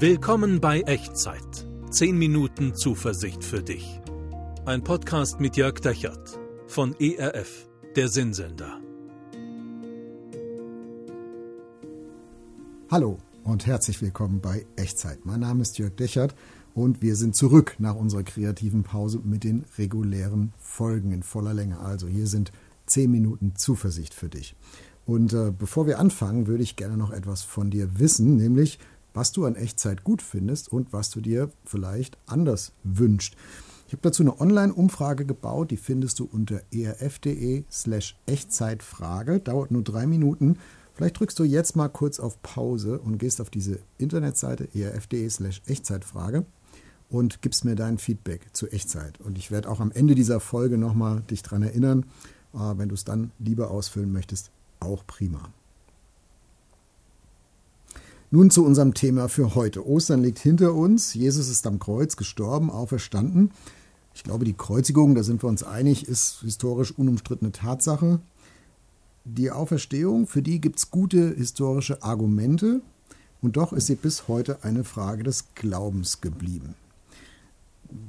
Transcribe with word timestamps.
Willkommen 0.00 0.60
bei 0.60 0.82
Echtzeit. 0.82 1.66
10 1.90 2.16
Minuten 2.16 2.72
Zuversicht 2.76 3.42
für 3.42 3.64
dich. 3.64 4.00
Ein 4.64 4.84
Podcast 4.84 5.40
mit 5.40 5.56
Jörg 5.56 5.80
Dechert 5.80 6.38
von 6.68 6.94
ERF, 7.00 7.68
der 7.96 8.08
Sinnsender. 8.08 8.80
Hallo 12.88 13.18
und 13.42 13.66
herzlich 13.66 14.00
willkommen 14.00 14.40
bei 14.40 14.64
Echtzeit. 14.76 15.26
Mein 15.26 15.40
Name 15.40 15.62
ist 15.62 15.78
Jörg 15.78 15.96
Dechert 15.96 16.36
und 16.74 17.02
wir 17.02 17.16
sind 17.16 17.34
zurück 17.34 17.74
nach 17.80 17.96
unserer 17.96 18.22
kreativen 18.22 18.84
Pause 18.84 19.18
mit 19.24 19.42
den 19.42 19.64
regulären 19.78 20.52
Folgen 20.58 21.10
in 21.10 21.24
voller 21.24 21.54
Länge. 21.54 21.80
Also 21.80 22.06
hier 22.06 22.28
sind 22.28 22.52
10 22.86 23.10
Minuten 23.10 23.56
Zuversicht 23.56 24.14
für 24.14 24.28
dich. 24.28 24.54
Und 25.06 25.32
äh, 25.32 25.50
bevor 25.50 25.88
wir 25.88 25.98
anfangen, 25.98 26.46
würde 26.46 26.62
ich 26.62 26.76
gerne 26.76 26.96
noch 26.96 27.10
etwas 27.10 27.42
von 27.42 27.70
dir 27.70 27.98
wissen, 27.98 28.36
nämlich 28.36 28.78
was 29.18 29.32
du 29.32 29.46
an 29.46 29.56
Echtzeit 29.56 30.04
gut 30.04 30.22
findest 30.22 30.72
und 30.72 30.92
was 30.92 31.10
du 31.10 31.20
dir 31.20 31.50
vielleicht 31.64 32.16
anders 32.26 32.70
wünschst. 32.84 33.34
Ich 33.88 33.92
habe 33.92 34.02
dazu 34.02 34.22
eine 34.22 34.40
Online-Umfrage 34.40 35.24
gebaut, 35.24 35.72
die 35.72 35.76
findest 35.76 36.20
du 36.20 36.28
unter 36.30 36.60
erf.de 36.70 37.64
slash 37.68 38.16
Echtzeitfrage. 38.26 39.40
Dauert 39.40 39.72
nur 39.72 39.82
drei 39.82 40.06
Minuten. 40.06 40.58
Vielleicht 40.94 41.18
drückst 41.18 41.36
du 41.36 41.42
jetzt 41.42 41.74
mal 41.74 41.88
kurz 41.88 42.20
auf 42.20 42.40
Pause 42.42 43.00
und 43.00 43.18
gehst 43.18 43.40
auf 43.40 43.50
diese 43.50 43.80
Internetseite 43.98 44.68
erf.de 44.72 45.28
slash 45.28 45.62
Echtzeitfrage 45.66 46.46
und 47.08 47.42
gibst 47.42 47.64
mir 47.64 47.74
dein 47.74 47.98
Feedback 47.98 48.46
zu 48.52 48.68
Echtzeit. 48.68 49.20
Und 49.20 49.36
ich 49.36 49.50
werde 49.50 49.68
auch 49.68 49.80
am 49.80 49.90
Ende 49.90 50.14
dieser 50.14 50.38
Folge 50.38 50.78
nochmal 50.78 51.22
dich 51.22 51.42
daran 51.42 51.64
erinnern, 51.64 52.06
äh, 52.54 52.58
wenn 52.76 52.88
du 52.88 52.94
es 52.94 53.02
dann 53.02 53.32
lieber 53.40 53.72
ausfüllen 53.72 54.12
möchtest, 54.12 54.52
auch 54.78 55.04
prima. 55.08 55.52
Nun 58.30 58.50
zu 58.50 58.62
unserem 58.62 58.92
Thema 58.92 59.28
für 59.28 59.54
heute. 59.54 59.86
Ostern 59.86 60.22
liegt 60.22 60.38
hinter 60.38 60.74
uns. 60.74 61.14
Jesus 61.14 61.48
ist 61.48 61.66
am 61.66 61.78
Kreuz 61.78 62.16
gestorben, 62.16 62.70
auferstanden. 62.70 63.52
Ich 64.14 64.22
glaube, 64.22 64.44
die 64.44 64.52
Kreuzigung, 64.52 65.14
da 65.14 65.22
sind 65.22 65.42
wir 65.42 65.48
uns 65.48 65.62
einig, 65.62 66.06
ist 66.06 66.40
historisch 66.42 66.92
unumstrittene 66.92 67.52
Tatsache. 67.52 68.20
Die 69.24 69.50
Auferstehung, 69.50 70.26
für 70.26 70.42
die 70.42 70.60
gibt 70.60 70.78
es 70.78 70.90
gute 70.90 71.36
historische 71.36 72.02
Argumente. 72.02 72.82
Und 73.40 73.56
doch 73.56 73.72
ist 73.72 73.86
sie 73.86 73.94
bis 73.94 74.28
heute 74.28 74.62
eine 74.62 74.84
Frage 74.84 75.22
des 75.22 75.46
Glaubens 75.54 76.20
geblieben. 76.20 76.74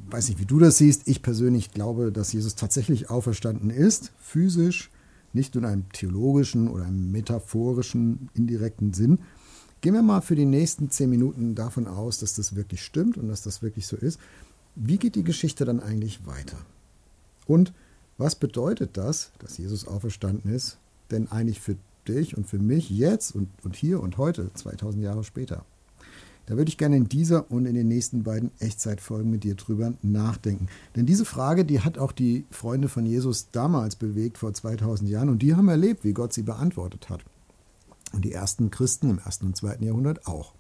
Weiß 0.10 0.28
nicht, 0.28 0.42
wie 0.42 0.46
du 0.46 0.60
das 0.60 0.80
siehst. 0.80 1.08
Ich 1.08 1.22
persönlich 1.22 1.72
glaube, 1.72 2.12
dass 2.12 2.34
Jesus 2.34 2.56
tatsächlich 2.56 3.10
auferstanden 3.10 3.70
ist, 3.70 4.12
physisch, 4.20 4.90
nicht 5.32 5.56
nur 5.56 5.64
in 5.64 5.70
einem 5.70 5.90
theologischen 5.94 6.68
oder 6.68 6.86
einem 6.86 7.10
metaphorischen, 7.10 8.30
indirekten 8.34 8.92
Sinn, 8.92 9.20
Gehen 9.82 9.94
wir 9.94 10.02
mal 10.02 10.22
für 10.22 10.36
die 10.36 10.46
nächsten 10.46 10.90
zehn 10.90 11.10
Minuten 11.10 11.56
davon 11.56 11.88
aus, 11.88 12.20
dass 12.20 12.36
das 12.36 12.56
wirklich 12.56 12.84
stimmt 12.84 13.18
und 13.18 13.30
dass 13.30 13.44
das 13.44 13.62
wirklich 13.62 13.88
so 13.88 13.96
ist. 13.96 14.20
Wie 14.76 14.98
geht 14.98 15.16
die 15.16 15.24
Geschichte 15.24 15.64
dann 15.64 15.80
eigentlich 15.80 16.26
weiter? 16.26 16.58
Und 17.46 17.74
was 18.18 18.36
bedeutet 18.36 18.98
das, 18.98 19.32
dass 19.40 19.58
Jesus 19.58 19.88
auferstanden 19.88 20.54
ist, 20.54 20.78
denn 21.12 21.32
eigentlich 21.32 21.62
für 21.62 21.78
dich 22.08 22.36
und 22.36 22.46
für 22.46 22.60
mich 22.60 22.90
jetzt 22.90 23.34
und, 23.34 23.48
und 23.64 23.78
hier 23.78 24.02
und 24.02 24.18
heute, 24.18 24.52
2000 24.54 25.02
Jahre 25.02 25.24
später? 25.24 25.64
Da 26.46 26.58
würde 26.58 26.70
ich 26.70 26.78
gerne 26.78 26.98
in 26.98 27.08
dieser 27.08 27.50
und 27.50 27.66
in 27.66 27.76
den 27.76 27.88
nächsten 27.88 28.24
beiden 28.24 28.52
Echtzeitfolgen 28.60 29.30
mit 29.32 29.44
dir 29.44 29.56
drüber 29.56 29.94
nachdenken. 30.02 30.68
Denn 30.96 31.06
diese 31.06 31.24
Frage, 31.24 31.64
die 31.64 31.80
hat 31.80 31.98
auch 31.98 32.12
die 32.12 32.44
Freunde 32.52 32.90
von 32.90 33.06
Jesus 33.06 33.52
damals 33.52 33.96
bewegt, 33.96 34.38
vor 34.40 34.54
2000 34.54 35.10
Jahren, 35.10 35.30
und 35.30 35.42
die 35.42 35.56
haben 35.56 35.70
erlebt, 35.70 36.04
wie 36.04 36.14
Gott 36.14 36.34
sie 36.34 36.42
beantwortet 36.42 37.08
hat. 37.10 37.24
Und 38.14 38.26
die 38.26 38.32
ersten 38.32 38.72
Christen 38.72 39.10
im 39.10 39.20
ersten 39.20 39.46
und 39.46 39.56
zweiten 39.56 39.84
Jahrhundert 39.84 40.28
auch. 40.28 40.54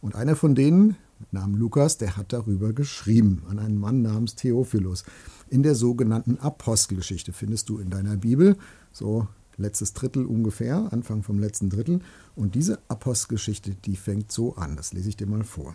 Und 0.00 0.14
einer 0.14 0.36
von 0.36 0.54
denen, 0.54 0.96
mit 1.20 1.32
Namen 1.32 1.54
Lukas, 1.54 1.98
der 1.98 2.16
hat 2.16 2.32
darüber 2.32 2.72
geschrieben, 2.72 3.42
an 3.48 3.58
einen 3.58 3.78
Mann 3.78 4.02
namens 4.02 4.34
Theophilus. 4.34 5.04
In 5.48 5.62
der 5.62 5.74
sogenannten 5.74 6.38
Apostelgeschichte 6.38 7.32
findest 7.32 7.68
du 7.68 7.78
in 7.78 7.90
deiner 7.90 8.16
Bibel, 8.16 8.56
so 8.90 9.28
letztes 9.56 9.92
Drittel 9.92 10.26
ungefähr, 10.26 10.92
Anfang 10.92 11.22
vom 11.22 11.38
letzten 11.38 11.70
Drittel. 11.70 12.00
Und 12.34 12.54
diese 12.54 12.80
Apostelgeschichte, 12.88 13.74
die 13.84 13.96
fängt 13.96 14.32
so 14.32 14.56
an, 14.56 14.76
das 14.76 14.92
lese 14.92 15.10
ich 15.10 15.16
dir 15.16 15.26
mal 15.26 15.44
vor. 15.44 15.74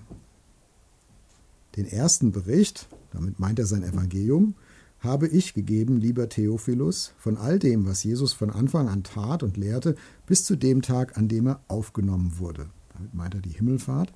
Den 1.75 1.85
ersten 1.85 2.31
Bericht, 2.31 2.87
damit 3.11 3.39
meint 3.39 3.59
er 3.59 3.67
sein 3.67 3.83
Evangelium, 3.83 4.55
habe 4.99 5.27
ich 5.27 5.53
gegeben, 5.53 5.99
lieber 5.99 6.29
Theophilus, 6.29 7.13
von 7.17 7.37
all 7.37 7.59
dem, 7.59 7.85
was 7.85 8.03
Jesus 8.03 8.33
von 8.33 8.49
Anfang 8.49 8.87
an 8.87 9.03
tat 9.03 9.43
und 9.43 9.57
lehrte, 9.57 9.95
bis 10.25 10.43
zu 10.43 10.55
dem 10.55 10.81
Tag, 10.81 11.17
an 11.17 11.27
dem 11.27 11.47
er 11.47 11.61
aufgenommen 11.67 12.39
wurde. 12.39 12.69
Damit 12.93 13.13
meint 13.13 13.35
er 13.35 13.41
die 13.41 13.51
Himmelfahrt. 13.51 14.11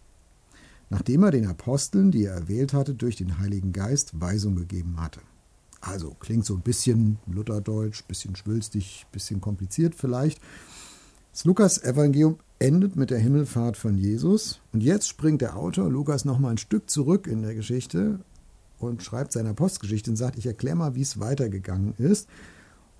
Nachdem 0.89 1.23
er 1.23 1.31
den 1.31 1.47
Aposteln, 1.47 2.11
die 2.11 2.25
er 2.25 2.33
erwählt 2.33 2.73
hatte, 2.73 2.95
durch 2.95 3.15
den 3.15 3.37
Heiligen 3.39 3.71
Geist 3.71 4.19
Weisung 4.19 4.55
gegeben 4.55 4.99
hatte. 4.99 5.21
Also 5.79 6.15
klingt 6.19 6.45
so 6.45 6.55
ein 6.55 6.61
bisschen 6.61 7.17
Lutherdeutsch, 7.27 8.03
bisschen 8.07 8.35
schwülstig, 8.35 9.05
bisschen 9.11 9.39
kompliziert 9.41 9.95
vielleicht. 9.95 10.39
Das 11.31 11.45
Lukas-Evangelium 11.45 12.37
endet 12.59 12.95
mit 12.95 13.09
der 13.09 13.19
Himmelfahrt 13.19 13.77
von 13.77 13.97
Jesus. 13.97 14.59
Und 14.73 14.83
jetzt 14.83 15.07
springt 15.07 15.41
der 15.41 15.55
Autor 15.55 15.89
Lukas 15.89 16.25
nochmal 16.25 16.51
ein 16.51 16.57
Stück 16.57 16.89
zurück 16.89 17.25
in 17.25 17.41
der 17.41 17.55
Geschichte 17.55 18.19
und 18.81 19.03
schreibt 19.03 19.31
seine 19.31 19.53
Postgeschichte 19.53 20.09
und 20.09 20.17
sagt, 20.17 20.37
ich 20.37 20.45
erkläre 20.45 20.75
mal, 20.75 20.95
wie 20.95 21.01
es 21.01 21.19
weitergegangen 21.19 21.93
ist. 21.97 22.27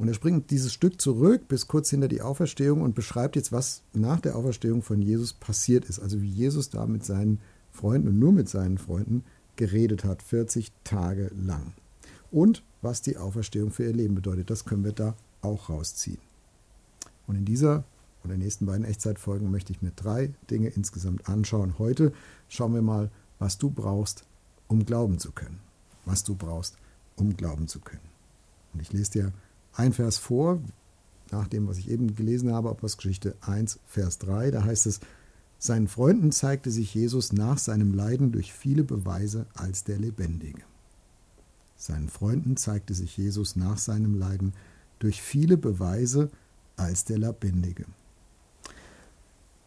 Und 0.01 0.07
er 0.07 0.15
springt 0.15 0.49
dieses 0.49 0.73
Stück 0.73 0.99
zurück 0.99 1.47
bis 1.47 1.67
kurz 1.67 1.91
hinter 1.91 2.07
die 2.07 2.23
Auferstehung 2.23 2.81
und 2.81 2.95
beschreibt 2.95 3.35
jetzt, 3.35 3.51
was 3.51 3.83
nach 3.93 4.19
der 4.19 4.35
Auferstehung 4.35 4.81
von 4.81 4.99
Jesus 4.99 5.33
passiert 5.33 5.85
ist. 5.85 5.99
Also 5.99 6.23
wie 6.23 6.27
Jesus 6.27 6.71
da 6.71 6.87
mit 6.87 7.05
seinen 7.05 7.39
Freunden 7.71 8.07
und 8.07 8.17
nur 8.17 8.31
mit 8.31 8.49
seinen 8.49 8.79
Freunden 8.79 9.23
geredet 9.57 10.03
hat, 10.03 10.23
40 10.23 10.71
Tage 10.83 11.29
lang. 11.39 11.73
Und 12.31 12.63
was 12.81 13.03
die 13.03 13.17
Auferstehung 13.17 13.69
für 13.69 13.83
ihr 13.83 13.93
Leben 13.93 14.15
bedeutet, 14.15 14.49
das 14.49 14.65
können 14.65 14.83
wir 14.83 14.91
da 14.91 15.15
auch 15.43 15.69
rausziehen. 15.69 16.17
Und 17.27 17.35
in 17.35 17.45
dieser 17.45 17.83
oder 18.23 18.37
nächsten 18.37 18.65
beiden 18.65 18.85
Echtzeitfolgen 18.85 19.51
möchte 19.51 19.71
ich 19.71 19.83
mir 19.83 19.91
drei 19.95 20.33
Dinge 20.49 20.69
insgesamt 20.69 21.29
anschauen. 21.29 21.77
Heute 21.77 22.11
schauen 22.47 22.73
wir 22.73 22.81
mal, 22.81 23.11
was 23.37 23.59
du 23.59 23.69
brauchst, 23.69 24.25
um 24.67 24.83
glauben 24.83 25.19
zu 25.19 25.31
können 25.31 25.59
was 26.05 26.23
du 26.23 26.35
brauchst, 26.35 26.77
um 27.15 27.35
glauben 27.35 27.67
zu 27.67 27.79
können. 27.79 28.01
Und 28.73 28.81
ich 28.81 28.93
lese 28.93 29.11
dir 29.11 29.33
ein 29.73 29.93
Vers 29.93 30.17
vor, 30.17 30.59
nach 31.31 31.47
dem, 31.47 31.67
was 31.67 31.77
ich 31.77 31.89
eben 31.89 32.15
gelesen 32.15 32.51
habe, 32.51 32.69
Apostelgeschichte 32.69 33.35
1, 33.41 33.79
Vers 33.85 34.17
3. 34.19 34.51
Da 34.51 34.63
heißt 34.63 34.85
es, 34.85 34.99
seinen 35.59 35.87
Freunden 35.87 36.31
zeigte 36.31 36.71
sich 36.71 36.93
Jesus 36.93 37.33
nach 37.33 37.57
seinem 37.57 37.93
Leiden 37.93 38.31
durch 38.31 38.51
viele 38.51 38.83
Beweise 38.83 39.45
als 39.53 39.83
der 39.83 39.99
Lebendige. 39.99 40.63
Seinen 41.77 42.09
Freunden 42.09 42.57
zeigte 42.57 42.93
sich 42.93 43.17
Jesus 43.17 43.55
nach 43.55 43.77
seinem 43.77 44.15
Leiden 44.15 44.53
durch 44.99 45.21
viele 45.21 45.57
Beweise 45.57 46.29
als 46.77 47.05
der 47.05 47.17
Lebendige. 47.17 47.85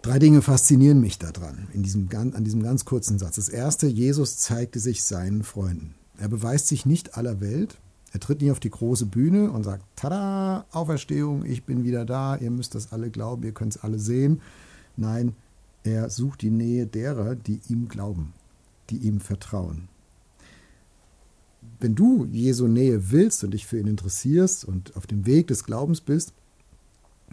Drei 0.02 0.18
Dinge 0.18 0.42
faszinieren 0.42 1.00
mich 1.00 1.18
daran, 1.18 1.68
in 1.72 1.82
diesem, 1.82 2.08
an 2.12 2.44
diesem 2.44 2.62
ganz 2.62 2.84
kurzen 2.84 3.18
Satz. 3.18 3.36
Das 3.36 3.48
erste, 3.48 3.86
Jesus 3.86 4.36
zeigte 4.36 4.78
sich 4.78 5.02
seinen 5.02 5.42
Freunden. 5.42 5.94
Er 6.18 6.28
beweist 6.28 6.68
sich 6.68 6.86
nicht 6.86 7.16
aller 7.16 7.40
Welt. 7.40 7.78
Er 8.12 8.20
tritt 8.20 8.40
nicht 8.40 8.52
auf 8.52 8.60
die 8.60 8.70
große 8.70 9.06
Bühne 9.06 9.50
und 9.50 9.64
sagt, 9.64 9.84
tada, 9.96 10.66
Auferstehung, 10.70 11.44
ich 11.44 11.64
bin 11.64 11.82
wieder 11.82 12.04
da, 12.04 12.36
ihr 12.36 12.50
müsst 12.50 12.76
das 12.76 12.92
alle 12.92 13.10
glauben, 13.10 13.42
ihr 13.42 13.52
könnt 13.52 13.74
es 13.74 13.82
alle 13.82 13.98
sehen. 13.98 14.40
Nein, 14.96 15.34
er 15.82 16.08
sucht 16.10 16.42
die 16.42 16.50
Nähe 16.50 16.86
derer, 16.86 17.34
die 17.34 17.60
ihm 17.68 17.88
glauben, 17.88 18.32
die 18.90 18.98
ihm 18.98 19.20
vertrauen. 19.20 19.88
Wenn 21.80 21.96
du 21.96 22.24
Jesu 22.26 22.68
Nähe 22.68 23.10
willst 23.10 23.42
und 23.42 23.50
dich 23.50 23.66
für 23.66 23.80
ihn 23.80 23.88
interessierst 23.88 24.64
und 24.64 24.96
auf 24.96 25.06
dem 25.08 25.26
Weg 25.26 25.48
des 25.48 25.64
Glaubens 25.64 26.00
bist, 26.00 26.32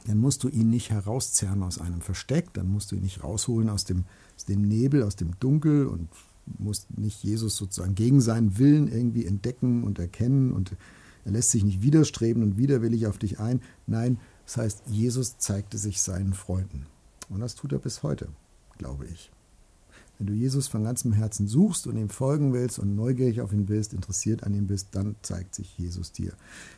dann 0.07 0.17
musst 0.17 0.43
du 0.43 0.49
ihn 0.49 0.69
nicht 0.69 0.89
herauszerren 0.89 1.61
aus 1.61 1.79
einem 1.79 2.01
Versteck, 2.01 2.53
dann 2.53 2.71
musst 2.71 2.91
du 2.91 2.95
ihn 2.95 3.03
nicht 3.03 3.23
rausholen 3.23 3.69
aus 3.69 3.85
dem, 3.85 4.05
aus 4.35 4.45
dem 4.45 4.63
Nebel, 4.63 5.03
aus 5.03 5.15
dem 5.15 5.39
Dunkel 5.39 5.85
und 5.85 6.09
muss 6.45 6.87
nicht 6.95 7.23
Jesus 7.23 7.55
sozusagen 7.57 7.95
gegen 7.95 8.21
seinen 8.21 8.57
Willen 8.57 8.87
irgendwie 8.87 9.25
entdecken 9.25 9.83
und 9.83 9.99
erkennen 9.99 10.51
und 10.51 10.75
er 11.25 11.31
lässt 11.31 11.51
sich 11.51 11.63
nicht 11.63 11.81
widerstreben 11.81 12.41
und 12.43 12.57
widerwillig 12.57 13.07
auf 13.07 13.17
dich 13.17 13.39
ein. 13.39 13.61
Nein, 13.85 14.17
das 14.45 14.57
heißt, 14.57 14.83
Jesus 14.87 15.37
zeigte 15.37 15.77
sich 15.77 16.01
seinen 16.01 16.33
Freunden. 16.33 16.87
Und 17.29 17.41
das 17.41 17.55
tut 17.55 17.71
er 17.71 17.79
bis 17.79 18.03
heute, 18.03 18.27
glaube 18.77 19.05
ich. 19.05 19.31
Wenn 20.17 20.27
du 20.27 20.33
Jesus 20.33 20.67
von 20.67 20.83
ganzem 20.83 21.13
Herzen 21.13 21.47
suchst 21.47 21.87
und 21.87 21.97
ihm 21.97 22.09
folgen 22.09 22.53
willst 22.53 22.77
und 22.77 22.95
neugierig 22.95 23.41
auf 23.41 23.53
ihn 23.53 23.65
bist, 23.65 23.91
interessiert 23.91 24.43
an 24.43 24.53
ihm 24.53 24.67
bist, 24.67 24.89
dann 24.91 25.15
zeigt 25.23 25.55
sich 25.55 25.75
Jesus 25.79 26.11
dir. 26.11 26.33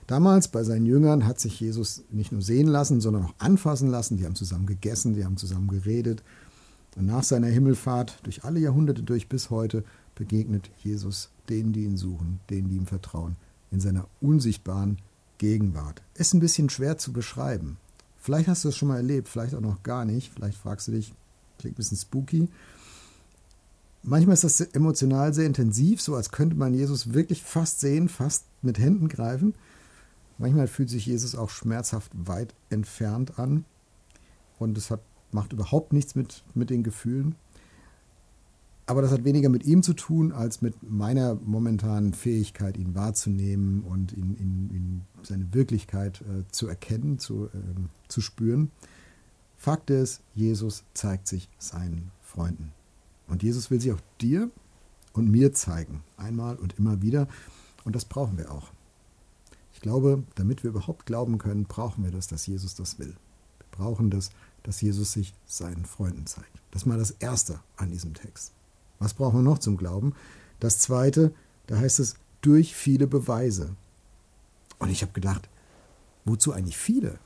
Damals 0.08 0.48
bei 0.48 0.64
seinen 0.64 0.86
Jüngern 0.86 1.26
hat 1.26 1.42
sich 1.42 1.60
Jesus 1.60 2.04
nicht 2.10 2.32
nur 2.32 2.42
sehen 2.42 2.68
lassen, 2.68 3.02
sondern 3.02 3.26
auch 3.26 3.34
anfassen 3.40 3.90
lassen. 3.90 4.16
Die 4.16 4.26
haben 4.26 4.36
zusammen 4.36 4.66
gegessen, 4.66 5.14
die 5.14 5.26
haben 5.26 5.36
zusammen 5.36 5.68
geredet. 5.68 6.24
Und 6.96 7.06
nach 7.08 7.24
seiner 7.24 7.48
Himmelfahrt 7.48 8.20
durch 8.24 8.44
alle 8.44 8.60
Jahrhunderte 8.60 9.04
durch 9.04 9.28
bis 9.28 9.50
heute 9.50 9.84
begegnet 10.16 10.70
Jesus 10.84 11.30
denen, 11.50 11.74
die 11.74 11.84
ihn 11.84 11.98
suchen, 11.98 12.40
denen, 12.50 12.70
die 12.70 12.76
ihm 12.76 12.86
vertrauen, 12.86 13.36
in 13.72 13.80
seiner 13.80 14.08
unsichtbaren 14.22 14.98
Gegenwart. 15.38 16.02
Ist 16.14 16.34
ein 16.34 16.40
bisschen 16.40 16.70
schwer 16.70 16.98
zu 16.98 17.12
beschreiben. 17.12 17.78
Vielleicht 18.18 18.48
hast 18.48 18.64
du 18.64 18.70
es 18.70 18.78
schon 18.78 18.88
mal 18.88 18.98
erlebt, 18.98 19.28
vielleicht 19.28 19.56
auch 19.56 19.62
noch 19.62 19.84
gar 19.84 20.06
nicht. 20.06 20.32
Vielleicht 20.34 20.58
fragst 20.58 20.88
du 20.88 20.92
dich, 20.92 21.14
klingt 21.58 21.76
ein 21.76 21.78
bisschen 21.78 21.98
spooky. 21.98 22.48
Manchmal 24.04 24.34
ist 24.34 24.44
das 24.44 24.60
emotional 24.62 25.34
sehr 25.34 25.46
intensiv, 25.46 26.02
so 26.02 26.16
als 26.16 26.32
könnte 26.32 26.56
man 26.56 26.74
Jesus 26.74 27.14
wirklich 27.14 27.42
fast 27.42 27.80
sehen, 27.80 28.10
fast 28.10 28.46
mit 28.62 28.78
Händen 28.78 29.08
greifen. 29.08 29.54
Manchmal 30.38 30.68
fühlt 30.68 30.90
sich 30.90 31.06
Jesus 31.06 31.36
auch 31.36 31.50
schmerzhaft 31.50 32.12
weit 32.14 32.54
entfernt 32.70 33.40
an 33.40 33.66
und 34.60 34.78
es 34.78 34.92
hat, 34.92 35.02
macht 35.34 35.54
überhaupt 35.54 35.94
nichts 35.94 36.16
mit, 36.16 36.44
mit 36.54 36.70
den 36.70 36.84
Gefühlen. 36.84 37.36
Aber 38.86 39.02
das 39.02 39.12
hat 39.12 39.24
weniger 39.24 39.48
mit 39.50 39.66
ihm 39.66 39.82
zu 39.82 39.94
tun, 39.94 40.34
als 40.34 40.62
mit 40.62 40.76
meiner 40.84 41.36
momentanen 41.36 42.14
Fähigkeit, 42.14 42.78
ihn 42.78 42.96
wahrzunehmen 42.96 43.82
und 43.82 44.12
ihn, 44.12 44.36
ihn, 44.38 44.70
ihn 44.74 45.02
seine 45.22 45.54
Wirklichkeit 45.54 46.22
äh, 46.22 46.44
zu 46.52 46.68
erkennen, 46.68 47.18
zu, 47.18 47.46
äh, 47.46 47.50
zu 48.10 48.20
spüren. 48.20 48.72
Fakt 49.56 49.90
ist, 49.90 50.22
Jesus 50.36 50.84
zeigt 50.94 51.28
sich 51.28 51.48
seinen 51.58 52.12
Freunden. 52.22 52.74
Und 53.28 53.42
Jesus 53.42 53.72
will 53.72 53.80
sich 53.80 53.94
auch 53.94 54.02
dir 54.20 54.52
und 55.14 55.32
mir 55.32 55.54
zeigen, 55.54 56.04
einmal 56.18 56.58
und 56.58 56.78
immer 56.78 57.02
wieder. 57.02 57.30
Und 57.86 57.96
das 57.96 58.04
brauchen 58.04 58.38
wir 58.38 58.52
auch. 58.52 58.72
Ich 59.74 59.80
glaube, 59.80 60.24
damit 60.36 60.64
wir 60.64 60.72
überhaupt 60.72 61.06
glauben 61.06 61.38
können, 61.38 61.64
brauchen 61.64 62.04
wir 62.04 62.12
das, 62.12 62.28
dass 62.28 62.46
Jesus 62.46 62.76
das 62.76 63.00
will. 63.00 63.16
Wir 63.60 63.68
brauchen 63.72 64.10
das, 64.10 64.32
dass 64.64 64.82
Jesus 64.82 65.12
sich 65.14 65.34
seinen 65.46 65.86
Freunden 65.86 66.26
zeigt. 66.26 66.62
Das 66.72 66.84
ist 66.84 66.86
mal 66.86 66.98
das 66.98 67.12
Erste 67.12 67.60
an 67.78 67.92
diesem 67.92 68.14
Text. 68.14 68.52
Was 69.00 69.14
brauchen 69.14 69.40
wir 69.40 69.44
noch 69.44 69.60
zum 69.60 69.78
Glauben? 69.78 70.14
Das 70.60 70.80
Zweite, 70.80 71.34
da 71.68 71.78
heißt 71.78 72.00
es, 72.00 72.16
durch 72.42 72.76
viele 72.76 73.08
Beweise. 73.08 73.76
Und 74.80 74.90
ich 74.90 75.02
habe 75.02 75.14
gedacht, 75.14 75.50
wozu 76.26 76.54
eigentlich 76.54 76.78
viele? 76.78 77.20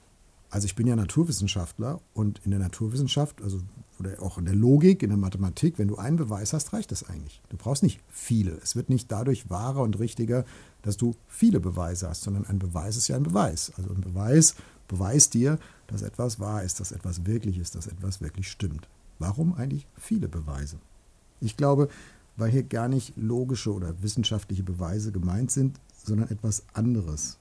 Also 0.50 0.66
ich 0.66 0.76
bin 0.76 0.88
ja 0.88 0.96
Naturwissenschaftler 0.96 2.00
und 2.14 2.42
in 2.46 2.52
der 2.52 2.60
Naturwissenschaft, 2.60 3.42
also 3.42 3.62
oder 4.00 4.22
auch 4.22 4.38
in 4.38 4.46
der 4.46 4.56
Logik, 4.56 5.02
in 5.02 5.10
der 5.10 5.18
Mathematik, 5.18 5.80
wenn 5.80 5.88
du 5.88 5.98
einen 5.98 6.18
Beweis 6.18 6.54
hast, 6.54 6.72
reicht 6.72 6.92
das 6.92 7.10
eigentlich. 7.10 7.42
Du 7.50 7.58
brauchst 7.58 7.84
nicht 7.84 8.00
viele. 8.10 8.52
Es 8.64 8.76
wird 8.76 8.90
nicht 8.90 9.12
dadurch 9.12 9.50
wahrer 9.50 9.82
und 9.82 10.00
richtiger, 10.00 10.46
dass 10.84 10.98
du 10.98 11.16
viele 11.28 11.60
Beweise 11.60 12.08
hast, 12.08 12.22
sondern 12.22 12.46
ein 12.46 12.60
Beweis 12.60 12.96
ist 12.96 13.08
ja 13.08 13.16
ein 13.16 13.24
Beweis. 13.24 13.72
Also 13.76 13.90
ein 13.90 14.02
Beweis 14.02 14.56
beweist 14.88 15.34
dir, 15.34 15.58
dass 15.88 16.02
etwas 16.02 16.40
wahr 16.40 16.64
ist, 16.64 16.80
dass 16.80 16.92
etwas 16.92 17.26
wirklich 17.26 17.58
ist, 17.58 17.76
dass 17.76 17.88
etwas 17.88 18.22
wirklich 18.22 18.50
stimmt. 18.50 18.88
Warum 19.20 19.56
eigentlich 19.56 19.88
viele 19.98 20.28
Beweise? 20.28 20.78
Ich 21.42 21.58
glaube, 21.58 21.90
weil 22.36 22.52
hier 22.52 22.64
gar 22.64 22.88
nicht 22.88 23.14
logische 23.18 23.74
oder 23.74 24.02
wissenschaftliche 24.02 24.64
Beweise 24.64 25.12
gemeint 25.12 25.52
sind, 25.52 25.80
sondern 26.04 26.30
etwas 26.30 26.64
anderes. 26.74 27.38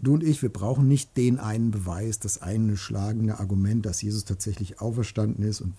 Du 0.00 0.14
und 0.14 0.24
ich, 0.24 0.42
wir 0.42 0.48
brauchen 0.48 0.88
nicht 0.88 1.16
den 1.16 1.38
einen 1.38 1.70
Beweis, 1.70 2.18
das 2.18 2.42
eine 2.42 2.76
schlagende 2.76 3.38
Argument, 3.38 3.86
dass 3.86 4.02
Jesus 4.02 4.24
tatsächlich 4.24 4.80
auferstanden 4.80 5.44
ist 5.44 5.60
und 5.60 5.74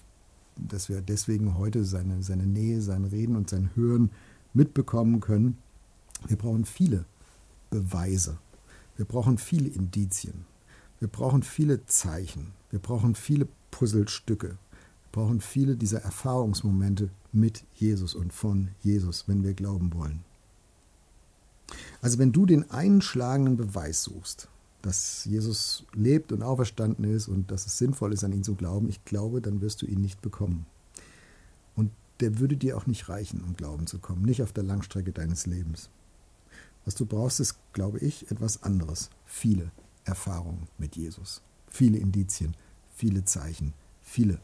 dass 0.55 0.87
wir 0.87 1.01
deswegen 1.01 1.57
heute 1.57 1.83
seine, 1.83 2.23
seine 2.23 2.45
Nähe, 2.45 2.81
sein 2.81 3.05
Reden 3.05 3.35
und 3.35 3.49
sein 3.49 3.71
Hören 3.75 4.11
mitbekommen 4.53 5.19
können. 5.19 5.57
Wir 6.27 6.37
brauchen 6.37 6.63
viele 6.63 7.05
Beweise. 7.69 8.37
Wir 8.95 9.05
brauchen 9.05 9.37
viele 9.37 9.67
Indizien. 9.67 10.45
Wir 11.03 11.09
brauchen 11.09 11.43
viele 11.43 11.85
Zeichen. 11.85 12.53
Wir 12.69 12.79
brauchen 12.79 13.13
viele 13.13 13.45
Puzzlestücke. 13.71 14.47
Wir 14.47 15.11
brauchen 15.11 15.41
viele 15.41 15.75
dieser 15.75 16.01
Erfahrungsmomente 16.01 17.09
mit 17.33 17.65
Jesus 17.75 18.15
und 18.15 18.31
von 18.31 18.69
Jesus, 18.83 19.27
wenn 19.27 19.43
wir 19.43 19.53
glauben 19.53 19.93
wollen. 19.93 20.23
Also 22.01 22.19
wenn 22.19 22.31
du 22.31 22.45
den 22.45 22.71
einschlagenden 22.71 23.57
Beweis 23.57 24.01
suchst, 24.03 24.47
dass 24.81 25.25
Jesus 25.25 25.83
lebt 25.91 26.31
und 26.31 26.41
auferstanden 26.41 27.03
ist 27.03 27.27
und 27.27 27.51
dass 27.51 27.65
es 27.65 27.77
sinnvoll 27.77 28.13
ist, 28.13 28.23
an 28.23 28.31
ihn 28.31 28.45
zu 28.45 28.55
glauben, 28.55 28.87
ich 28.87 29.03
glaube, 29.03 29.41
dann 29.41 29.59
wirst 29.59 29.81
du 29.81 29.85
ihn 29.85 29.99
nicht 29.99 30.21
bekommen. 30.21 30.65
Und 31.75 31.91
der 32.21 32.39
würde 32.39 32.55
dir 32.55 32.77
auch 32.77 32.87
nicht 32.87 33.09
reichen, 33.09 33.43
um 33.43 33.57
glauben 33.57 33.87
zu 33.87 33.99
kommen, 33.99 34.23
nicht 34.23 34.41
auf 34.41 34.53
der 34.53 34.63
Langstrecke 34.63 35.11
deines 35.11 35.47
Lebens. 35.47 35.89
Was 36.85 36.95
du 36.95 37.05
brauchst, 37.05 37.41
ist, 37.41 37.57
glaube 37.73 37.99
ich, 37.99 38.31
etwas 38.31 38.63
anderes. 38.63 39.09
Viele 39.25 39.69
Erfahrungen 40.05 40.67
mit 40.77 40.95
Jesus, 40.95 41.41
viele 41.67 41.97
Indizien, 41.97 42.55
viele 42.95 43.25
Zeichen, 43.25 43.73
viele 44.01 44.39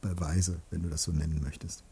Beweise, 0.00 0.60
wenn 0.70 0.82
du 0.82 0.88
das 0.88 1.04
so 1.04 1.12
nennen 1.12 1.40
möchtest. 1.42 1.84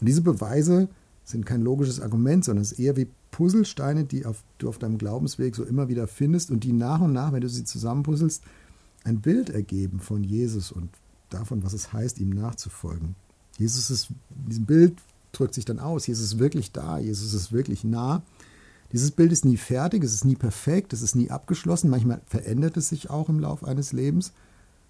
Und 0.00 0.08
diese 0.08 0.22
Beweise 0.22 0.88
sind 1.24 1.44
kein 1.44 1.62
logisches 1.62 2.00
Argument, 2.00 2.44
sondern 2.44 2.62
es 2.62 2.72
ist 2.72 2.78
eher 2.78 2.96
wie 2.96 3.08
Puzzlesteine, 3.32 4.04
die 4.04 4.24
auf, 4.24 4.42
du 4.58 4.68
auf 4.68 4.78
deinem 4.78 4.96
Glaubensweg 4.96 5.56
so 5.56 5.64
immer 5.64 5.88
wieder 5.88 6.06
findest 6.06 6.50
und 6.50 6.64
die 6.64 6.72
nach 6.72 7.00
und 7.00 7.12
nach, 7.12 7.32
wenn 7.32 7.40
du 7.40 7.48
sie 7.48 7.64
zusammenpuzzelst, 7.64 8.42
ein 9.04 9.20
Bild 9.20 9.50
ergeben 9.50 10.00
von 10.00 10.24
Jesus 10.24 10.72
und 10.72 10.90
davon, 11.30 11.62
was 11.62 11.72
es 11.72 11.92
heißt, 11.92 12.18
ihm 12.18 12.30
nachzufolgen. 12.30 13.14
Jesus 13.58 13.90
ist, 13.90 14.10
in 14.44 14.48
diesem 14.48 14.66
Bild 14.66 14.98
drückt 15.32 15.54
sich 15.54 15.64
dann 15.64 15.80
aus, 15.80 16.06
Jesus 16.06 16.24
ist 16.24 16.38
wirklich 16.38 16.72
da, 16.72 16.98
Jesus 16.98 17.34
ist 17.34 17.52
wirklich 17.52 17.84
nah. 17.84 18.22
Dieses 18.92 19.10
Bild 19.10 19.32
ist 19.32 19.44
nie 19.44 19.56
fertig, 19.56 20.04
es 20.04 20.14
ist 20.14 20.24
nie 20.24 20.36
perfekt, 20.36 20.92
es 20.92 21.02
ist 21.02 21.16
nie 21.16 21.30
abgeschlossen, 21.30 21.90
manchmal 21.90 22.20
verändert 22.26 22.76
es 22.76 22.88
sich 22.88 23.10
auch 23.10 23.28
im 23.28 23.40
Laufe 23.40 23.66
eines 23.66 23.92
Lebens. 23.92 24.32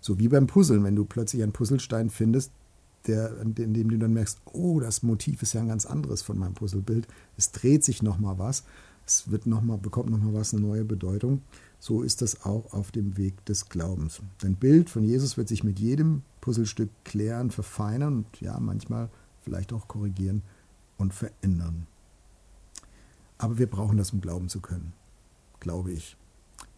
So 0.00 0.19
wie 0.19 0.28
beim 0.28 0.46
Puzzeln, 0.46 0.84
wenn 0.84 0.96
du 0.96 1.04
plötzlich 1.04 1.43
einen 1.43 1.52
Puzzlestein 1.52 2.10
findest, 2.10 2.52
der, 3.06 3.40
in 3.40 3.54
dem 3.54 3.90
du 3.90 3.98
dann 3.98 4.12
merkst, 4.12 4.40
oh, 4.52 4.81
das 4.81 5.02
Motiv 5.02 5.43
ist 5.43 5.52
ja 5.52 5.60
ein 5.60 5.69
ganz 5.69 5.87
anderes 5.87 6.22
von 6.22 6.38
meinem 6.38 6.54
Puzzlebild. 6.54 7.06
Es 7.37 7.52
dreht 7.52 7.84
sich 7.84 8.02
nochmal 8.02 8.38
was, 8.38 8.64
es 9.06 9.31
wird 9.31 9.46
noch 9.46 9.62
mal, 9.62 9.78
bekommt 9.78 10.10
nochmal 10.10 10.34
was, 10.34 10.52
eine 10.52 10.62
neue 10.62 10.84
Bedeutung. 10.84 11.43
So 11.78 12.02
ist 12.02 12.22
das 12.22 12.44
auch 12.44 12.72
auf 12.72 12.90
dem 12.90 13.16
Weg 13.16 13.44
des 13.44 13.69
Glaubens. 13.69 14.20
Dein 14.40 14.56
Bild 14.56 14.90
von 14.90 15.04
Jesus 15.04 15.37
wird 15.37 15.48
sich 15.48 15.62
mit 15.62 15.78
jedem 15.78 16.22
Puzzlestück 16.40 16.90
klären, 17.04 17.50
verfeinern 17.50 18.19
und 18.19 18.40
ja, 18.40 18.58
manchmal 18.58 19.08
vielleicht 19.44 19.72
auch 19.72 19.87
korrigieren 19.87 20.43
und 20.98 21.14
verändern. 21.14 21.87
Aber 23.38 23.59
wir 23.59 23.69
brauchen 23.69 23.99
das, 23.99 24.12
um 24.12 24.21
glauben 24.21 24.49
zu 24.49 24.61
können, 24.61 24.93
glaube 25.61 25.93
ich. 25.93 26.17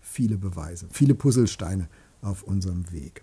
Viele 0.01 0.39
Beweise, 0.39 0.87
viele 0.91 1.15
Puzzlesteine 1.15 1.89
auf 2.23 2.43
unserem 2.43 2.91
Weg. 2.93 3.23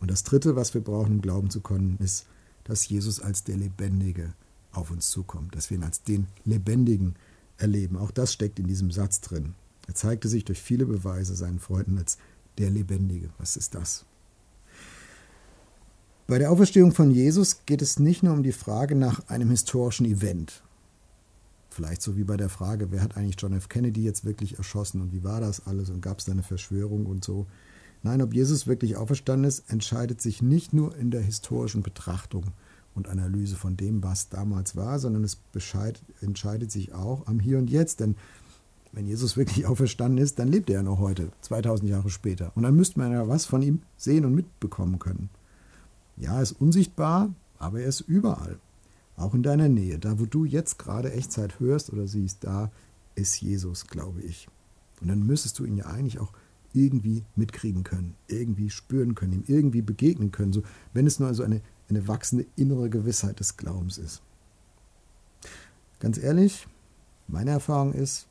Und 0.00 0.10
das 0.10 0.24
Dritte, 0.24 0.56
was 0.56 0.74
wir 0.74 0.80
brauchen, 0.80 1.16
um 1.16 1.20
glauben 1.20 1.50
zu 1.50 1.60
können, 1.60 1.96
ist, 1.98 2.26
dass 2.64 2.88
Jesus 2.88 3.20
als 3.20 3.44
der 3.44 3.56
Lebendige 3.56 4.34
auf 4.72 4.90
uns 4.90 5.10
zukommt, 5.10 5.54
dass 5.54 5.70
wir 5.70 5.78
ihn 5.78 5.84
als 5.84 6.02
den 6.02 6.26
Lebendigen 6.44 7.14
erleben. 7.58 7.96
Auch 7.96 8.10
das 8.10 8.32
steckt 8.32 8.58
in 8.58 8.66
diesem 8.66 8.90
Satz 8.90 9.20
drin. 9.20 9.54
Er 9.86 9.94
zeigte 9.94 10.28
sich 10.28 10.44
durch 10.44 10.60
viele 10.60 10.86
Beweise 10.86 11.36
seinen 11.36 11.60
Freunden 11.60 11.98
als 11.98 12.18
der 12.58 12.70
Lebendige. 12.70 13.30
Was 13.38 13.56
ist 13.56 13.74
das? 13.74 14.04
Bei 16.26 16.38
der 16.38 16.50
Auferstehung 16.50 16.92
von 16.92 17.12
Jesus 17.12 17.64
geht 17.66 17.82
es 17.82 18.00
nicht 18.00 18.24
nur 18.24 18.32
um 18.32 18.42
die 18.42 18.52
Frage 18.52 18.96
nach 18.96 19.28
einem 19.28 19.50
historischen 19.50 20.06
Event. 20.06 20.62
Vielleicht 21.76 22.00
so 22.00 22.16
wie 22.16 22.24
bei 22.24 22.38
der 22.38 22.48
Frage, 22.48 22.90
wer 22.90 23.02
hat 23.02 23.18
eigentlich 23.18 23.36
John 23.38 23.52
F. 23.52 23.68
Kennedy 23.68 24.02
jetzt 24.02 24.24
wirklich 24.24 24.56
erschossen 24.56 25.02
und 25.02 25.12
wie 25.12 25.22
war 25.22 25.42
das 25.42 25.66
alles 25.66 25.90
und 25.90 26.00
gab 26.00 26.20
es 26.20 26.24
da 26.24 26.32
eine 26.32 26.42
Verschwörung 26.42 27.04
und 27.04 27.22
so. 27.22 27.46
Nein, 28.02 28.22
ob 28.22 28.32
Jesus 28.32 28.66
wirklich 28.66 28.96
auferstanden 28.96 29.46
ist, 29.46 29.70
entscheidet 29.70 30.22
sich 30.22 30.40
nicht 30.40 30.72
nur 30.72 30.96
in 30.96 31.10
der 31.10 31.20
historischen 31.20 31.82
Betrachtung 31.82 32.44
und 32.94 33.08
Analyse 33.08 33.56
von 33.56 33.76
dem, 33.76 34.02
was 34.02 34.30
damals 34.30 34.74
war, 34.74 34.98
sondern 34.98 35.22
es 35.22 35.36
entscheidet 36.22 36.72
sich 36.72 36.94
auch 36.94 37.26
am 37.26 37.40
Hier 37.40 37.58
und 37.58 37.68
Jetzt. 37.68 38.00
Denn 38.00 38.16
wenn 38.92 39.06
Jesus 39.06 39.36
wirklich 39.36 39.66
auferstanden 39.66 40.16
ist, 40.16 40.38
dann 40.38 40.48
lebt 40.48 40.70
er 40.70 40.76
ja 40.76 40.82
noch 40.82 40.98
heute, 40.98 41.30
2000 41.42 41.90
Jahre 41.90 42.08
später. 42.08 42.52
Und 42.54 42.62
dann 42.62 42.74
müsste 42.74 42.98
man 42.98 43.12
ja 43.12 43.28
was 43.28 43.44
von 43.44 43.60
ihm 43.60 43.82
sehen 43.98 44.24
und 44.24 44.34
mitbekommen 44.34 44.98
können. 44.98 45.28
Ja, 46.16 46.36
er 46.36 46.42
ist 46.42 46.58
unsichtbar, 46.58 47.34
aber 47.58 47.80
er 47.80 47.88
ist 47.88 48.00
überall. 48.00 48.58
Auch 49.16 49.34
in 49.34 49.42
deiner 49.42 49.68
Nähe. 49.68 49.98
Da, 49.98 50.18
wo 50.18 50.26
du 50.26 50.44
jetzt 50.44 50.78
gerade 50.78 51.12
Echtzeit 51.12 51.58
hörst 51.58 51.92
oder 51.92 52.06
siehst, 52.06 52.44
da 52.44 52.70
ist 53.14 53.40
Jesus, 53.40 53.86
glaube 53.86 54.20
ich. 54.20 54.48
Und 55.00 55.08
dann 55.08 55.22
müsstest 55.22 55.58
du 55.58 55.64
ihn 55.64 55.76
ja 55.76 55.86
eigentlich 55.86 56.18
auch 56.18 56.32
irgendwie 56.72 57.24
mitkriegen 57.34 57.82
können, 57.82 58.14
irgendwie 58.28 58.68
spüren 58.68 59.14
können, 59.14 59.32
ihm 59.32 59.44
irgendwie 59.46 59.82
begegnen 59.82 60.30
können, 60.30 60.52
so, 60.52 60.62
wenn 60.92 61.06
es 61.06 61.18
nur 61.18 61.28
also 61.28 61.42
eine, 61.42 61.62
eine 61.88 62.06
wachsende 62.06 62.46
innere 62.56 62.90
Gewissheit 62.90 63.40
des 63.40 63.56
Glaubens 63.56 63.96
ist. 63.96 64.22
Ganz 65.98 66.18
ehrlich, 66.18 66.68
meine 67.26 67.52
Erfahrung 67.52 67.94
ist, 67.94 68.26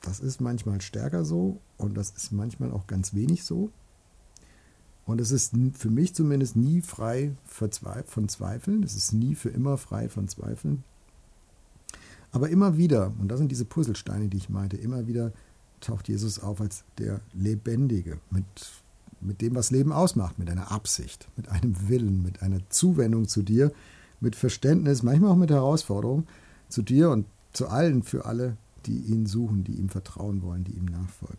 das 0.00 0.20
ist 0.20 0.40
manchmal 0.40 0.80
stärker 0.80 1.24
so 1.24 1.60
und 1.76 1.94
das 1.94 2.10
ist 2.10 2.32
manchmal 2.32 2.72
auch 2.72 2.86
ganz 2.86 3.14
wenig 3.14 3.44
so. 3.44 3.70
Und 5.06 5.20
es 5.20 5.32
ist 5.32 5.52
für 5.74 5.90
mich 5.90 6.14
zumindest 6.14 6.56
nie 6.56 6.80
frei 6.80 7.32
von 7.44 7.70
Zweifeln. 8.28 8.82
Es 8.82 8.96
ist 8.96 9.12
nie 9.12 9.34
für 9.34 9.50
immer 9.50 9.76
frei 9.76 10.08
von 10.08 10.28
Zweifeln. 10.28 10.82
Aber 12.32 12.48
immer 12.48 12.76
wieder, 12.76 13.12
und 13.20 13.28
das 13.28 13.38
sind 13.38 13.52
diese 13.52 13.64
Puzzlesteine, 13.64 14.28
die 14.28 14.38
ich 14.38 14.48
meinte, 14.48 14.76
immer 14.76 15.06
wieder 15.06 15.32
taucht 15.80 16.08
Jesus 16.08 16.40
auf 16.40 16.60
als 16.60 16.84
der 16.98 17.20
Lebendige, 17.32 18.18
mit, 18.30 18.44
mit 19.20 19.40
dem, 19.40 19.54
was 19.54 19.70
Leben 19.70 19.92
ausmacht, 19.92 20.38
mit 20.38 20.50
einer 20.50 20.72
Absicht, 20.72 21.28
mit 21.36 21.48
einem 21.48 21.88
Willen, 21.88 22.22
mit 22.22 22.42
einer 22.42 22.58
Zuwendung 22.70 23.28
zu 23.28 23.42
dir, 23.42 23.72
mit 24.20 24.34
Verständnis, 24.34 25.02
manchmal 25.02 25.30
auch 25.30 25.36
mit 25.36 25.50
Herausforderung 25.50 26.26
zu 26.68 26.82
dir 26.82 27.10
und 27.10 27.26
zu 27.52 27.68
allen, 27.68 28.02
für 28.02 28.24
alle, 28.24 28.56
die 28.86 28.98
ihn 28.98 29.26
suchen, 29.26 29.62
die 29.62 29.74
ihm 29.74 29.88
vertrauen 29.88 30.42
wollen, 30.42 30.64
die 30.64 30.72
ihm 30.72 30.86
nachfolgen. 30.86 31.38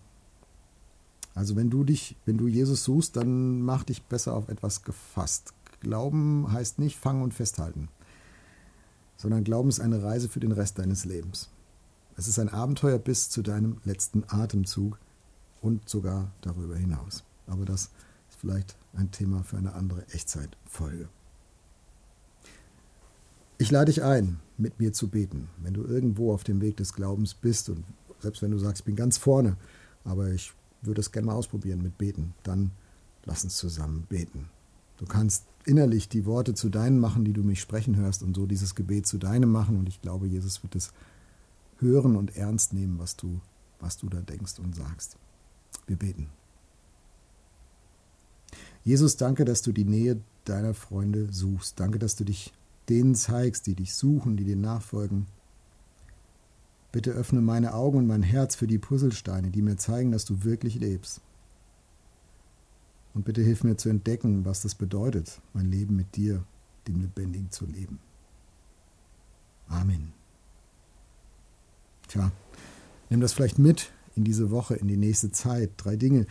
Also 1.35 1.57
wenn 1.57 1.69
du 1.69 1.83
dich, 1.83 2.15
wenn 2.25 2.37
du 2.37 2.47
Jesus 2.47 2.85
suchst, 2.85 3.17
dann 3.17 3.61
mach 3.61 3.83
dich 3.83 4.03
besser 4.03 4.33
auf 4.33 4.47
etwas 4.47 4.83
gefasst. 4.83 5.53
Glauben 5.81 6.51
heißt 6.51 6.79
nicht 6.79 6.97
fangen 6.97 7.21
und 7.21 7.33
festhalten, 7.33 7.89
sondern 9.17 9.43
Glauben 9.43 9.69
ist 9.69 9.81
eine 9.81 10.01
Reise 10.01 10.29
für 10.29 10.39
den 10.39 10.53
Rest 10.53 10.79
deines 10.79 11.03
Lebens. 11.05 11.49
Es 12.17 12.29
ist 12.29 12.39
ein 12.39 12.49
Abenteuer 12.49 12.97
bis 12.97 13.29
zu 13.29 13.41
deinem 13.41 13.77
letzten 13.83 14.23
Atemzug 14.27 14.97
und 15.61 15.87
sogar 15.89 16.31
darüber 16.41 16.77
hinaus. 16.77 17.23
Aber 17.47 17.65
das 17.65 17.91
ist 18.29 18.39
vielleicht 18.39 18.77
ein 18.93 19.11
Thema 19.11 19.43
für 19.43 19.57
eine 19.57 19.73
andere 19.73 20.07
Echtzeitfolge. 20.07 21.09
Ich 23.57 23.71
lade 23.71 23.91
dich 23.91 24.03
ein, 24.03 24.39
mit 24.57 24.79
mir 24.79 24.93
zu 24.93 25.09
beten, 25.09 25.49
wenn 25.61 25.73
du 25.73 25.83
irgendwo 25.83 26.33
auf 26.33 26.45
dem 26.45 26.61
Weg 26.61 26.77
des 26.77 26.93
Glaubens 26.93 27.33
bist 27.33 27.69
und 27.69 27.83
selbst 28.19 28.41
wenn 28.41 28.51
du 28.51 28.57
sagst, 28.57 28.81
ich 28.81 28.85
bin 28.85 28.95
ganz 28.95 29.17
vorne, 29.17 29.57
aber 30.05 30.31
ich 30.31 30.53
würde 30.85 31.01
es 31.01 31.11
gerne 31.11 31.27
mal 31.27 31.35
ausprobieren 31.35 31.81
mit 31.81 31.97
Beten, 31.97 32.33
dann 32.43 32.71
lass 33.25 33.43
uns 33.43 33.57
zusammen 33.57 34.05
beten. 34.09 34.49
Du 34.97 35.05
kannst 35.05 35.45
innerlich 35.65 36.07
die 36.07 36.25
Worte 36.25 36.53
zu 36.53 36.69
deinen 36.69 36.99
machen, 36.99 37.25
die 37.25 37.33
du 37.33 37.43
mich 37.43 37.59
sprechen 37.59 37.95
hörst 37.95 38.23
und 38.23 38.35
so 38.35 38.45
dieses 38.45 38.75
Gebet 38.75 39.07
zu 39.07 39.17
deinem 39.17 39.51
machen 39.51 39.77
und 39.77 39.89
ich 39.89 40.01
glaube, 40.01 40.27
Jesus 40.27 40.63
wird 40.63 40.75
es 40.75 40.93
hören 41.79 42.15
und 42.15 42.37
ernst 42.37 42.73
nehmen, 42.73 42.99
was 42.99 43.15
du, 43.15 43.41
was 43.79 43.97
du 43.97 44.07
da 44.07 44.21
denkst 44.21 44.59
und 44.59 44.75
sagst. 44.75 45.17
Wir 45.87 45.97
beten. 45.97 46.29
Jesus, 48.83 49.17
danke, 49.17 49.45
dass 49.45 49.61
du 49.61 49.71
die 49.71 49.83
Nähe 49.83 50.21
deiner 50.45 50.73
Freunde 50.73 51.27
suchst. 51.31 51.79
Danke, 51.79 51.99
dass 51.99 52.15
du 52.15 52.23
dich 52.23 52.53
denen 52.87 53.15
zeigst, 53.15 53.65
die 53.67 53.75
dich 53.75 53.95
suchen, 53.95 54.37
die 54.37 54.45
dir 54.45 54.55
nachfolgen. 54.55 55.25
Bitte 56.95 57.11
öffne 57.11 57.41
meine 57.41 57.73
Augen 57.73 57.97
und 57.97 58.07
mein 58.07 58.23
Herz 58.23 58.55
für 58.55 58.67
die 58.67 58.77
Puzzlesteine, 58.77 59.49
die 59.49 59.61
mir 59.61 59.75
zeigen, 59.75 60.13
dass 60.13 60.23
du 60.23 60.45
wirklich 60.45 60.75
lebst. 60.75 61.19
Und 63.13 63.25
bitte 63.25 63.41
hilf 63.41 63.65
mir 63.65 63.75
zu 63.75 63.89
entdecken, 63.89 64.45
was 64.45 64.61
das 64.61 64.75
bedeutet, 64.75 65.41
mein 65.51 65.69
Leben 65.69 65.97
mit 65.97 66.15
dir, 66.15 66.45
dem 66.87 67.01
Lebendigen, 67.01 67.51
zu 67.51 67.65
leben. 67.65 67.99
Amen. 69.67 70.13
Tja, 72.07 72.31
nimm 73.09 73.19
das 73.19 73.33
vielleicht 73.33 73.59
mit 73.59 73.91
in 74.15 74.23
diese 74.23 74.49
Woche, 74.49 74.75
in 74.75 74.87
die 74.87 74.95
nächste 74.95 75.33
Zeit. 75.33 75.71
Drei 75.75 75.97
Dinge. 75.97 76.25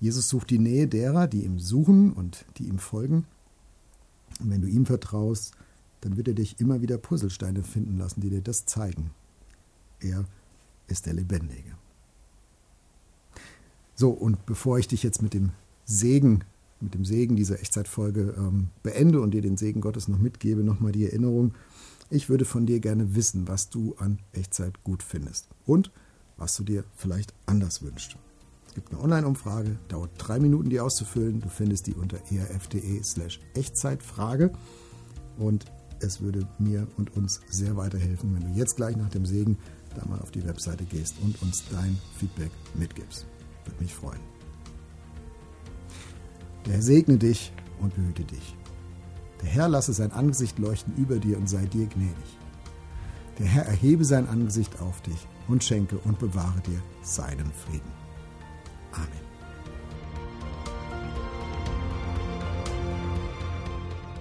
Jesus 0.00 0.28
sucht 0.28 0.50
die 0.50 0.58
Nähe 0.58 0.88
derer, 0.88 1.28
die 1.28 1.44
ihm 1.44 1.60
suchen 1.60 2.12
und 2.12 2.44
die 2.58 2.64
ihm 2.64 2.80
folgen. 2.80 3.24
Und 4.40 4.50
wenn 4.50 4.62
du 4.62 4.66
ihm 4.66 4.84
vertraust, 4.84 5.52
dann 6.00 6.16
wird 6.16 6.26
er 6.26 6.34
dich 6.34 6.58
immer 6.58 6.82
wieder 6.82 6.98
Puzzlesteine 6.98 7.62
finden 7.62 7.98
lassen, 7.98 8.20
die 8.20 8.30
dir 8.30 8.42
das 8.42 8.66
zeigen. 8.66 9.12
Er 10.02 10.24
ist 10.88 11.06
der 11.06 11.14
Lebendige. 11.14 11.76
So, 13.94 14.10
und 14.10 14.44
bevor 14.46 14.78
ich 14.78 14.88
dich 14.88 15.02
jetzt 15.02 15.22
mit 15.22 15.34
dem 15.34 15.50
Segen, 15.84 16.44
mit 16.80 16.94
dem 16.94 17.04
Segen 17.04 17.36
dieser 17.36 17.60
Echtzeitfolge 17.60 18.34
ähm, 18.36 18.68
beende 18.82 19.20
und 19.20 19.32
dir 19.32 19.42
den 19.42 19.56
Segen 19.56 19.80
Gottes 19.80 20.08
noch 20.08 20.18
mitgebe, 20.18 20.64
nochmal 20.64 20.92
die 20.92 21.04
Erinnerung, 21.04 21.54
ich 22.10 22.28
würde 22.28 22.44
von 22.44 22.66
dir 22.66 22.80
gerne 22.80 23.14
wissen, 23.14 23.48
was 23.48 23.70
du 23.70 23.94
an 23.98 24.18
Echtzeit 24.32 24.82
gut 24.84 25.02
findest 25.02 25.48
und 25.64 25.90
was 26.36 26.56
du 26.56 26.64
dir 26.64 26.84
vielleicht 26.96 27.32
anders 27.46 27.82
wünschst. 27.82 28.16
Es 28.66 28.74
gibt 28.74 28.90
eine 28.90 29.02
Online-Umfrage, 29.02 29.76
dauert 29.88 30.10
drei 30.16 30.40
Minuten, 30.40 30.70
die 30.70 30.80
auszufüllen. 30.80 31.40
Du 31.40 31.48
findest 31.48 31.86
die 31.86 31.94
unter 31.94 32.18
erf.de 32.30 33.02
slash 33.02 33.38
Echtzeitfrage. 33.54 34.50
Und 35.38 35.66
es 36.02 36.20
würde 36.20 36.46
mir 36.58 36.86
und 36.96 37.16
uns 37.16 37.40
sehr 37.48 37.76
weiterhelfen, 37.76 38.34
wenn 38.34 38.52
du 38.52 38.58
jetzt 38.58 38.76
gleich 38.76 38.96
nach 38.96 39.10
dem 39.10 39.26
Segen 39.26 39.56
da 39.94 40.04
mal 40.06 40.20
auf 40.20 40.30
die 40.30 40.44
Webseite 40.44 40.84
gehst 40.84 41.16
und 41.22 41.40
uns 41.42 41.64
dein 41.70 41.98
Feedback 42.18 42.50
mitgibst. 42.74 43.26
Würde 43.64 43.82
mich 43.82 43.94
freuen. 43.94 44.20
Der 46.66 46.74
Herr 46.74 46.82
segne 46.82 47.18
dich 47.18 47.52
und 47.80 47.94
behüte 47.94 48.24
dich. 48.24 48.56
Der 49.42 49.50
Herr 49.50 49.68
lasse 49.68 49.92
sein 49.92 50.12
Angesicht 50.12 50.58
leuchten 50.58 50.94
über 50.96 51.18
dir 51.18 51.36
und 51.36 51.48
sei 51.48 51.66
dir 51.66 51.86
gnädig. 51.86 52.38
Der 53.38 53.46
Herr 53.46 53.66
erhebe 53.66 54.04
sein 54.04 54.28
Angesicht 54.28 54.80
auf 54.80 55.00
dich 55.02 55.26
und 55.48 55.64
schenke 55.64 55.98
und 55.98 56.18
bewahre 56.18 56.60
dir 56.60 56.80
seinen 57.02 57.50
Frieden. 57.52 57.90
Amen. 58.92 59.32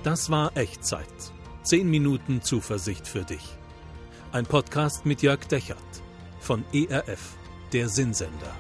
Das 0.04 0.32
war 0.32 0.56
Echtzeit. 0.58 1.32
Zehn 1.64 1.92
Minuten 1.92 2.42
Zuversicht 2.42 3.08
für 3.08 3.24
dich. 3.24 3.44
Ein 4.32 4.48
Podcast 4.48 5.06
mit 5.06 5.22
Jörg 5.22 5.48
Dechert 5.48 5.78
von 6.40 6.64
ERF, 6.74 7.36
der 7.72 7.88
Sinnsender. 7.88 8.56